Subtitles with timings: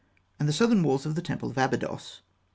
[0.39, 2.21] and the southern walls of the temple of Abydos.